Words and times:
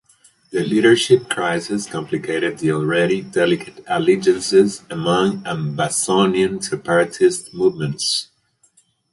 The 0.49 0.63
leadership 0.63 1.29
crisis 1.29 1.85
complicated 1.85 2.57
the 2.57 2.71
already 2.71 3.21
delicate 3.21 3.83
allegiances 3.87 4.81
among 4.89 5.43
Ambazonian 5.43 6.63
separatist 6.63 7.53
movements. 7.53 8.29